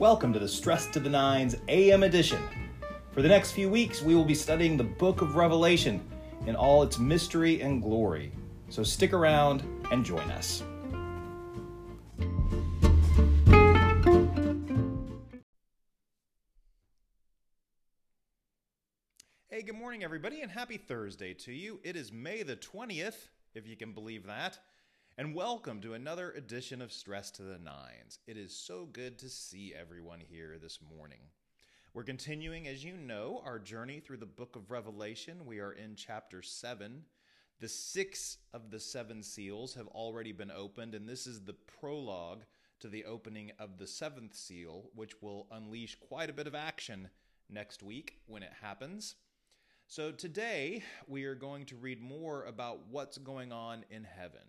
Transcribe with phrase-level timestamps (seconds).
[0.00, 2.40] Welcome to the Stress to the Nines AM edition.
[3.12, 6.02] For the next few weeks, we will be studying the book of Revelation
[6.46, 8.32] in all its mystery and glory.
[8.70, 9.62] So stick around
[9.92, 10.62] and join us.
[19.50, 21.78] Hey, good morning, everybody, and happy Thursday to you.
[21.84, 24.60] It is May the 20th, if you can believe that.
[25.20, 28.20] And welcome to another edition of Stress to the Nines.
[28.26, 31.20] It is so good to see everyone here this morning.
[31.92, 35.44] We're continuing, as you know, our journey through the book of Revelation.
[35.44, 37.04] We are in chapter 7.
[37.60, 42.44] The six of the seven seals have already been opened, and this is the prologue
[42.78, 47.10] to the opening of the seventh seal, which will unleash quite a bit of action
[47.50, 49.16] next week when it happens.
[49.86, 54.46] So, today we are going to read more about what's going on in heaven.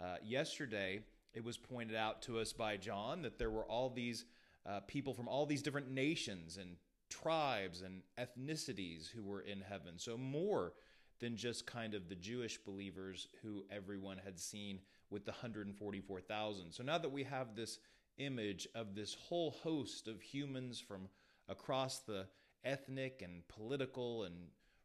[0.00, 1.00] Uh, yesterday,
[1.34, 4.24] it was pointed out to us by John that there were all these
[4.66, 6.76] uh, people from all these different nations and
[7.10, 9.94] tribes and ethnicities who were in heaven.
[9.98, 10.72] So, more
[11.20, 16.72] than just kind of the Jewish believers who everyone had seen with the 144,000.
[16.72, 17.78] So, now that we have this
[18.18, 21.08] image of this whole host of humans from
[21.48, 22.26] across the
[22.64, 24.34] ethnic and political and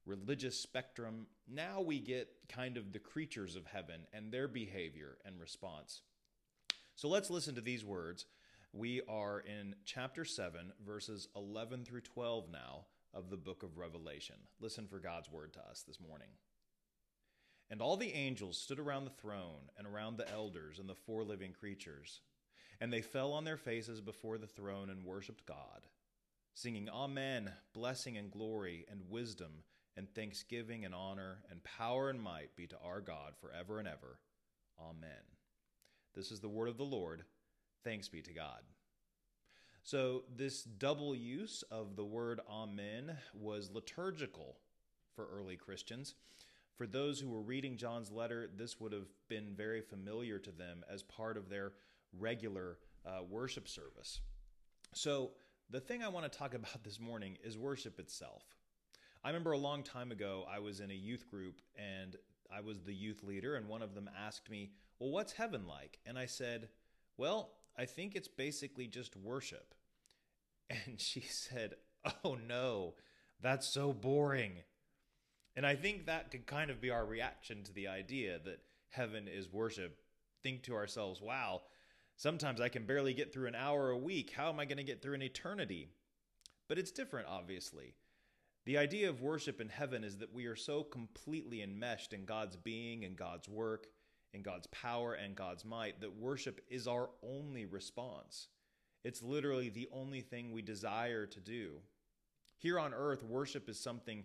[0.05, 5.39] religious spectrum, now we get kind of the creatures of heaven and their behavior and
[5.39, 6.01] response.
[6.95, 8.25] So let's listen to these words.
[8.73, 14.35] We are in chapter 7, verses 11 through 12 now of the book of Revelation.
[14.59, 16.27] Listen for God's word to us this morning.
[17.71, 21.23] And all the angels stood around the throne and around the elders and the four
[21.23, 22.21] living creatures.
[22.81, 25.85] And they fell on their faces before the throne and worshiped God,
[26.53, 29.63] singing, Amen, blessing and glory and wisdom
[29.99, 34.17] and thanksgiving and honor and power and might be to our God forever and ever.
[34.81, 35.11] Amen.
[36.15, 37.23] This is the word of the Lord.
[37.83, 38.61] Thanks be to God.
[39.83, 44.55] So, this double use of the word Amen was liturgical
[45.15, 46.15] for early Christians.
[46.77, 50.85] For those who were reading John's letter, this would have been very familiar to them
[50.89, 51.73] as part of their
[52.17, 54.21] regular uh, worship service.
[54.93, 55.31] So,
[55.69, 58.43] the thing I want to talk about this morning is worship itself.
[59.23, 62.15] I remember a long time ago, I was in a youth group and
[62.51, 65.99] I was the youth leader, and one of them asked me, Well, what's heaven like?
[66.05, 66.69] And I said,
[67.17, 69.73] Well, I think it's basically just worship.
[70.85, 71.73] And she said,
[72.23, 72.93] Oh no,
[73.41, 74.57] that's so boring.
[75.55, 79.27] And I think that could kind of be our reaction to the idea that heaven
[79.27, 79.97] is worship.
[80.43, 81.63] Think to ourselves, wow,
[82.17, 84.31] sometimes I can barely get through an hour a week.
[84.35, 85.89] How am I going to get through an eternity?
[86.67, 87.95] But it's different, obviously.
[88.69, 92.55] The idea of worship in heaven is that we are so completely enmeshed in God's
[92.55, 93.87] being and God's work,
[94.31, 98.49] in God's power and God's might, that worship is our only response.
[99.03, 101.77] It's literally the only thing we desire to do.
[102.59, 104.23] Here on earth, worship is something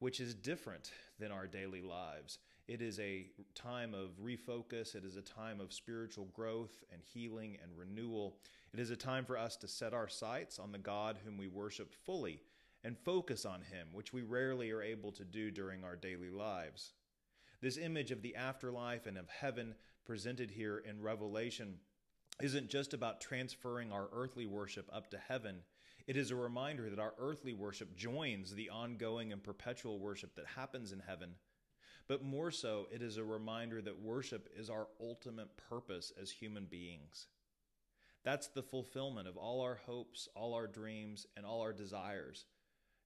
[0.00, 2.40] which is different than our daily lives.
[2.66, 4.96] It is a time of refocus.
[4.96, 8.38] It is a time of spiritual growth and healing and renewal.
[8.74, 11.46] It is a time for us to set our sights on the God whom we
[11.46, 12.40] worship fully
[12.86, 16.92] and focus on Him, which we rarely are able to do during our daily lives.
[17.60, 19.74] This image of the afterlife and of heaven
[20.04, 21.78] presented here in Revelation
[22.40, 25.62] isn't just about transferring our earthly worship up to heaven.
[26.06, 30.46] It is a reminder that our earthly worship joins the ongoing and perpetual worship that
[30.54, 31.30] happens in heaven.
[32.06, 36.66] But more so, it is a reminder that worship is our ultimate purpose as human
[36.66, 37.26] beings.
[38.22, 42.44] That's the fulfillment of all our hopes, all our dreams, and all our desires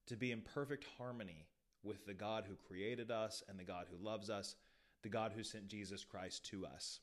[0.07, 1.47] to be in perfect harmony
[1.83, 4.55] with the God who created us and the God who loves us,
[5.03, 6.99] the God who sent Jesus Christ to us.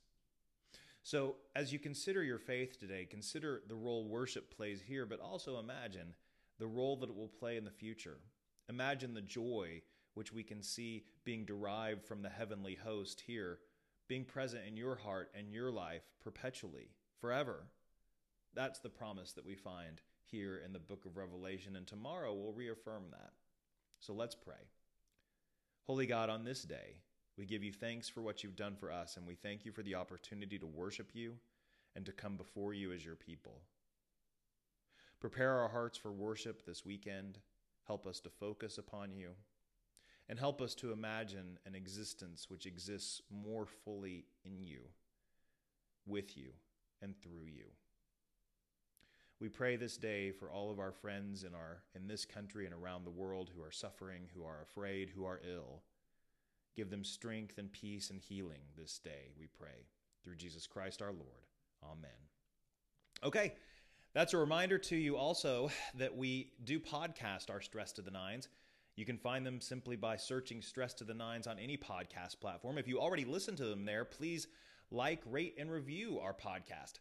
[1.03, 5.59] So, as you consider your faith today, consider the role worship plays here, but also
[5.59, 6.15] imagine
[6.59, 8.19] the role that it will play in the future.
[8.69, 9.83] Imagine the joy
[10.15, 13.61] which we can see being derived from the heavenly host here,
[14.09, 16.91] being present in your heart and your life perpetually,
[17.21, 17.65] forever.
[18.55, 22.53] That's the promise that we find here in the book of Revelation, and tomorrow we'll
[22.53, 23.33] reaffirm that.
[24.01, 24.69] So let's pray.
[25.87, 27.01] Holy God, on this day,
[27.37, 29.83] we give you thanks for what you've done for us, and we thank you for
[29.83, 31.35] the opportunity to worship you
[31.97, 33.61] and to come before you as your people.
[35.21, 37.39] Prepare our hearts for worship this weekend.
[37.87, 39.31] Help us to focus upon you.
[40.29, 44.81] And help us to imagine an existence which exists more fully in you,
[46.07, 46.51] with you,
[47.01, 47.65] and through you.
[49.41, 52.75] We pray this day for all of our friends in our in this country and
[52.75, 55.83] around the world who are suffering, who are afraid, who are ill.
[56.77, 59.87] Give them strength and peace and healing this day, we pray.
[60.25, 61.47] Through Jesus Christ our Lord.
[61.85, 62.11] Amen.
[63.25, 63.55] Okay,
[64.15, 68.49] That's a reminder to you also that we do podcast our Stress to the Nines.
[68.97, 72.79] You can find them simply by searching Stress to the Nines on any podcast platform.
[72.79, 74.49] If you already listen to them there, please
[74.91, 76.95] like, rate, and review our podcast.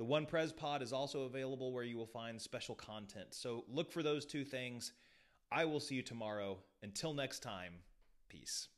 [0.00, 3.34] The One Pres Pod is also available where you will find special content.
[3.34, 4.94] So look for those two things.
[5.52, 6.56] I will see you tomorrow.
[6.82, 7.74] Until next time,
[8.30, 8.68] peace.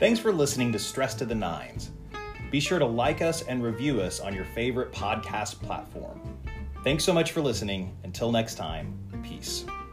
[0.00, 1.92] Thanks for listening to Stress to the Nines.
[2.50, 6.20] Be sure to like us and review us on your favorite podcast platform.
[6.82, 7.96] Thanks so much for listening.
[8.02, 8.98] Until next time,
[9.44, 9.83] peace.